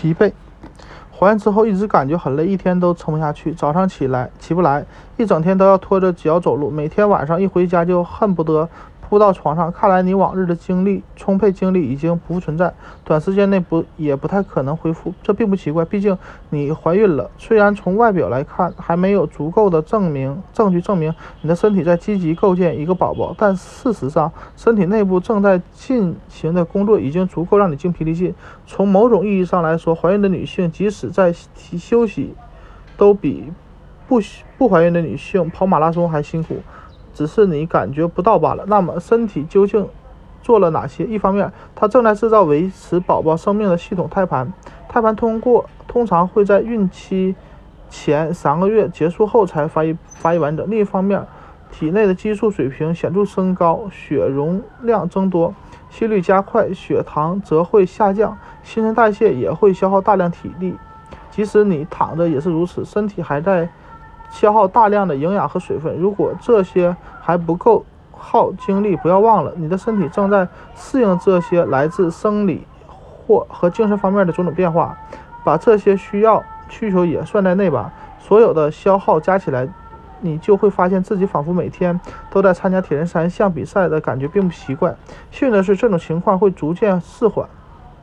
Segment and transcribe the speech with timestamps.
[0.00, 0.32] 疲惫。
[1.18, 3.52] 怀孕之后一直感觉很累，一天都撑不下去。
[3.52, 4.82] 早上起来起不来，
[5.18, 6.70] 一整天都要拖着脚走路。
[6.70, 8.66] 每天晚上一回家就恨不得。
[9.10, 15.12] 扑到床上，看来你往日的精力充沛，精力已经不复存在，短时间内不也不太可能恢复。
[15.20, 16.16] 这并不奇怪，毕竟
[16.50, 17.28] 你怀孕了。
[17.36, 21.12] 虽然从外表来看还没有足够的证明证据证明
[21.42, 28.32] 你的身体在积极构建一个宝宝，但事实上身体内部正在进行的工作已经足够让你精疲力尽。
[28.64, 31.34] 从某种意义上来说，怀孕的女性即使在
[31.76, 32.32] 休息，
[32.96, 33.52] 都比
[34.06, 34.20] 不
[34.56, 36.58] 不怀孕的女性跑马拉松还辛苦。
[37.12, 38.64] 只是你感觉不到罢了。
[38.66, 39.88] 那么，身体究竟
[40.42, 41.04] 做了哪些？
[41.04, 44.52] 一方面，它正在制造维持宝宝生命的系统胎盘，
[44.88, 47.34] 胎盘通过通常会在孕期
[47.88, 50.68] 前三个月结束后才发育发育完整。
[50.70, 51.26] 另一方面，
[51.70, 55.54] 体内的激素水平显著升高，血容量增多，
[55.90, 60.74] 心率加快，血糖则会下降，新陈代谢也会消耗大量体力。
[61.30, 63.68] 即使你躺着也是如此，身体还在。
[64.30, 74.96] 消耗大量的营养和水分，如果这些还不够耗精力，不要忘了，你的身体正在适应这些来自生理或和精神方面的种种变化。
[75.42, 77.92] 把这些需要需求也算在内吧。
[78.18, 79.66] 所有的消耗加起来，
[80.20, 81.98] 你就会发现自己仿佛每天
[82.30, 84.94] 都在参加铁人三项比赛的感觉并不习惯。
[85.30, 87.48] 幸运的是，这种情况会逐渐释缓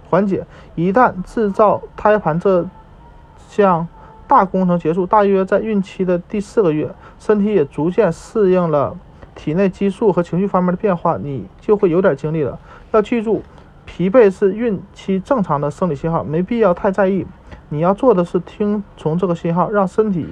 [0.09, 0.45] 缓解。
[0.75, 2.65] 一旦制造胎盘这
[3.47, 3.87] 项。
[4.27, 8.95] 大工程结束，大约在孕期的第四个月，身体也逐渐适应了
[9.33, 12.59] 体内激素和情绪方面的变化，你就会有点精力了。
[12.91, 13.41] 要记住，
[13.85, 17.25] 疲惫是孕期正常的生理信号，没必要太在意。
[17.69, 20.25] 你要做的是听从这个信号，让身体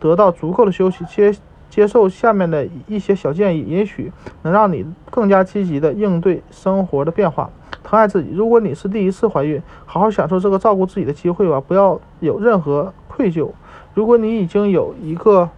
[0.00, 1.04] 得到足够的休息。
[1.04, 1.34] 接
[1.68, 7.50] 接受下面的一些小建议，也许能让你更加积极地应对生活的变化。
[7.82, 8.30] 疼爱自己。
[8.32, 12.92] 如果你是第一次怀孕，好好享受这个照顾自己的机会吧，不要有任何。
[13.24, 13.50] 愧疚。
[13.94, 15.48] 如果你已经有一个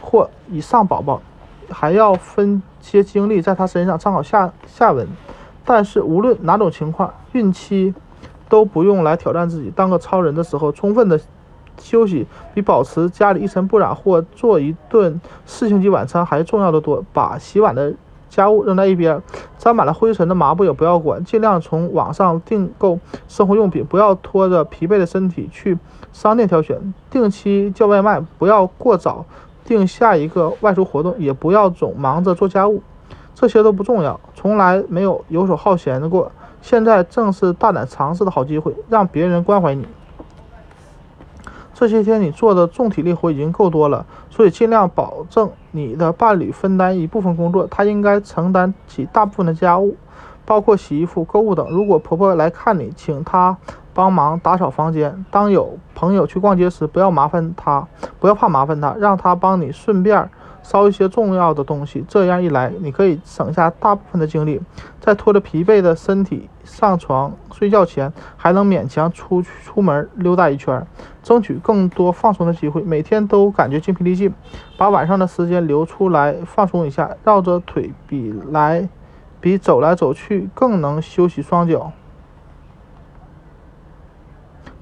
[0.00, 1.22] 或以上宝宝，
[1.70, 5.06] 还要分些精力在他身上参考下下文。
[5.64, 7.94] 但是无论哪种情况，孕期
[8.48, 11.20] 都不用来挑战自己，当个超人的时候，充分的
[11.78, 17.04] 休息比保持家里一尘不染或做一顿四星级晚餐还重要的多。
[17.12, 17.94] 把洗碗的。
[18.28, 19.22] 家务扔在一边，
[19.56, 25.78] 沾满了灰尘的抹布也不要管，尽量从网上订购生活用品，不要拖着疲惫的身体去
[26.16, 26.94] 商店挑选。
[27.10, 29.26] 定期叫外卖，不要过早
[29.66, 32.82] 定下一个外出活动，也不要总忙着做家务，
[33.34, 36.32] 这些都不重要，从来没有游手好闲的过。
[36.62, 39.86] 现在正是大胆尝试的好机会，让别人关怀你。
[41.74, 49.94] 这些天你做的重体力活已经够多了，所以尽量保证你的伴侣分担一部分工作，他应该承担起大部分的家务，
[50.46, 51.68] 包括洗衣服、购物等。
[51.68, 53.58] 如果婆婆来看你，请她
[53.96, 55.24] 帮忙打扫房间。
[55.30, 57.88] 当有朋友去逛街时，不要麻烦他，
[58.20, 60.28] 不要怕麻烦他，让他帮你顺便。
[60.62, 64.60] 烧一些重要的东西，这样一来，你可以省下大部分的精力，
[65.00, 70.84] 在拖着疲惫的身体上床睡觉前，还能勉强出出门溜达一圈，
[71.22, 72.82] 争取更多放松的机会。
[72.82, 74.34] 每天都感觉精疲力尽，
[74.76, 78.88] 把晚上的时间留出来放松一下，绕着腿比来
[79.40, 81.92] 比走来走去更能休息双脚。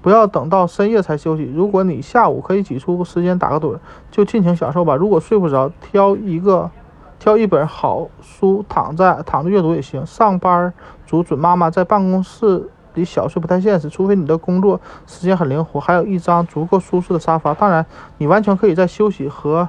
[0.04, 1.50] 不要等到深夜才休息。
[1.54, 3.78] 如果你下午可以挤出时间打个盹，
[4.10, 4.94] 就尽情享受吧。
[4.94, 6.70] 如果睡不着，挑一个，
[7.18, 10.04] 挑一本好书，躺在躺着阅读也行。
[10.04, 10.70] 上班
[11.06, 17.54] 族准妈妈在办公室里小睡不太现实，除非你的工作时间很灵活，还有一张足够舒适的沙发。
[17.54, 17.86] 当然，
[18.18, 19.66] 你完全可以在休息和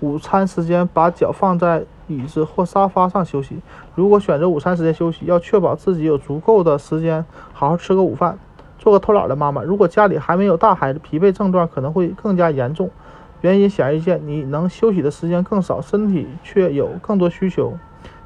[0.00, 3.60] 午餐时间把脚放在椅子或沙发上休息。
[3.94, 8.36] 如果选择午餐时间休息，要确保自己有足够的时间好好吃个午饭。
[8.80, 12.88] 做个偷懒的妈妈，如果家里还没有大孩子，疲惫症状可能会更加严重。
[13.42, 17.74] 原因显而易见，你能休息的时间更少，身体却有更多需求，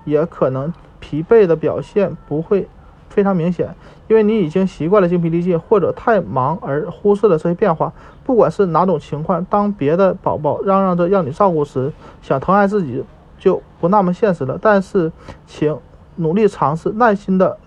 [0.05, 2.69] 也可能疲惫的表现不会
[3.09, 3.75] 非常明显，
[4.07, 7.93] 因为你已经习惯了精疲力尽，或者太忙而忽视了这些变化。
[8.25, 11.93] 不管是哪种情况，当别的宝宝嚷嚷着要你照顾时，
[12.23, 13.05] 想疼爱自己
[13.39, 14.57] 就不那么现实了。
[14.63, 15.11] 但是，
[15.47, 15.77] 请
[16.15, 17.59] 努力尝试，耐心的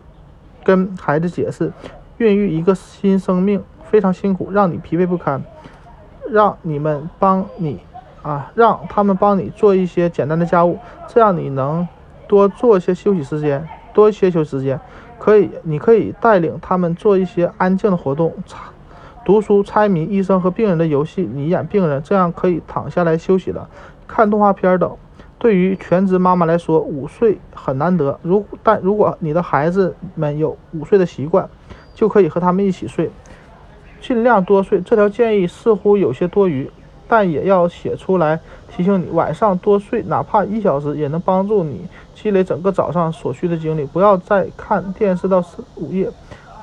[0.63, 1.71] 跟孩子解释。
[2.17, 5.43] 孕育一个新生命非常辛苦，让你疲惫不堪，
[6.29, 7.79] 让你们帮你
[8.23, 11.87] 啊，让他们帮你做一些简单的家务，这样你能
[12.27, 14.79] 多做一些休息时间，多一些休息时间。
[15.19, 18.33] 可以，你可以带领他们做一些安静的活动，
[19.25, 23.69] 读书、猜谜、医生和病人的游戏，你演病人，这样可以躺下来休息了，
[24.07, 24.95] 看动画片等。
[25.39, 28.19] 对于全职妈妈来说，午睡很难得。
[28.23, 31.47] 如但如果你的孩子们有午睡的习惯，
[31.97, 33.09] 就可以和他们一起睡，
[33.99, 34.79] 尽量多睡。
[34.81, 36.69] 这条建议似乎有些多余，
[37.07, 38.39] 但也要写出来
[38.69, 43.83] 提醒你：晚上多睡，哪怕一小时，也能帮助你积累整个早上所需的精力。
[43.83, 46.07] 不要再看电视到四午夜，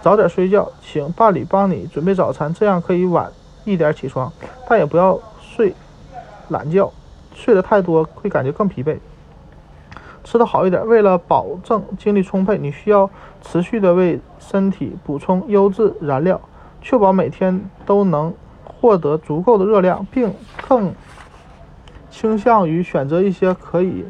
[0.01, 0.71] 早点睡觉。
[0.81, 3.29] 请伴侣帮你准备早餐，这样可以晚
[3.65, 4.33] 一点起床，
[4.69, 5.75] 但也不要睡
[6.51, 6.93] 懒觉，
[7.35, 8.97] 睡得太多会感觉更疲惫。
[10.25, 13.09] 吃得好一点，为了保证精力充沛，你需要
[13.43, 16.41] 持续的为身体补充优质燃料，
[16.81, 18.33] 确保每天都能
[18.65, 20.33] 获得足够的热量，并
[20.67, 20.93] 更
[22.11, 24.05] 倾向于选择一些可以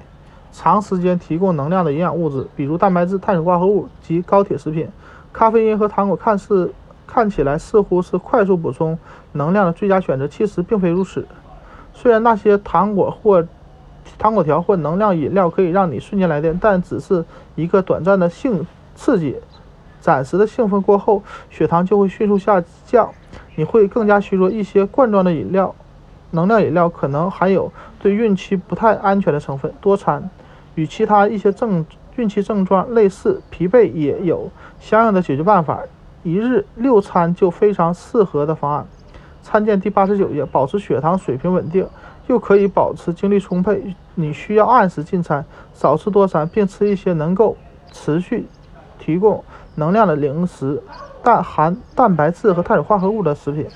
[0.52, 4.88] 长时间提供能量的营养物质，比如蛋白质、碳水化合物及高铁食品。
[5.32, 6.72] 咖啡因和糖果看似
[7.08, 8.96] 看起来似乎是快速补充
[9.32, 11.26] 能量的最佳选择，其实并非如此。
[11.92, 13.44] 虽然那些糖果或
[14.24, 17.22] 糖果条或能量饮料可以让你瞬间来电，但只是
[17.56, 19.36] 一个短暂的性刺激，
[20.00, 23.12] 暂时的兴奋过后，血糖就会迅速下降，
[23.54, 24.50] 你会更加虚弱。
[24.50, 25.74] 一些罐装的饮料、
[26.30, 29.70] 能量饮料可能含有对孕期不太安全的成分。
[29.82, 30.30] 多餐
[30.74, 31.84] 与其他一些症
[32.16, 34.50] 孕期症状类似，疲惫也有
[34.80, 35.82] 相应的解决办法。
[36.22, 38.86] 一日六餐就非常适合的方案。
[39.44, 40.44] 参见第八十九页。
[40.44, 41.86] 保持血糖水平稳定。
[42.26, 43.94] 又可以保持精力充沛。
[44.14, 45.44] 你需要按时进餐，
[45.74, 47.54] 少吃多餐，并吃一些能够
[47.92, 48.46] 持续
[48.98, 49.44] 提供
[49.74, 50.82] 能量的零食，
[51.22, 53.66] 但含蛋白质和碳水化合物的食品。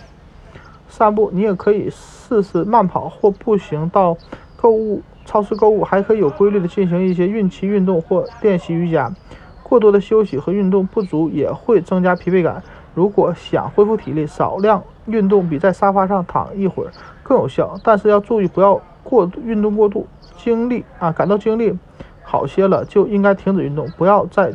[0.88, 4.16] 散步，你也可以试试慢跑或步行到
[4.56, 9.14] 购物超市购物，还可以有规律的进行一些孕期运动或练习瑜伽。
[9.62, 12.62] 过多的休息和运动不足也会增加疲惫感。
[12.94, 16.90] 如果想恢复体力，少量运动比在沙发上躺一会儿。
[17.22, 20.06] 更有效，但是要注意不要过度运动过度，
[20.36, 21.76] 精力啊感到精力
[22.22, 24.50] 好些了就应该停止运动，不要在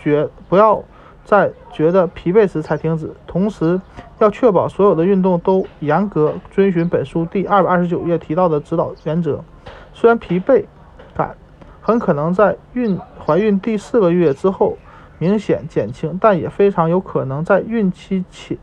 [0.00, 0.80] 觉不要
[1.24, 3.10] 在觉得疲惫时才停止。
[3.26, 3.80] 同时
[4.18, 9.42] 要确保所有的运动都严格遵循本书第二百二十九页提到的指导原则。
[9.92, 10.64] 虽然疲惫
[11.16, 11.34] 感
[11.80, 14.76] 很可能在孕怀孕第四个月之后
[15.18, 18.56] 明显减轻，但也非常有可能在孕期前、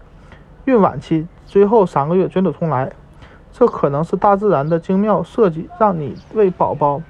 [0.66, 2.92] 孕晚期最后三个月卷土重来。
[3.52, 7.02] 这可能是大自然的精妙设计，让你为宝宝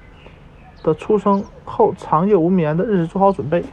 [0.84, 3.64] 的出生后长夜无眠的日子做好准备。